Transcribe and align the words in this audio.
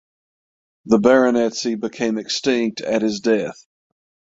The 0.85 0.97
Baronetcy 0.97 1.75
became 1.79 2.17
extinct 2.17 2.81
at 2.81 3.03
his 3.03 3.19
death. 3.19 3.67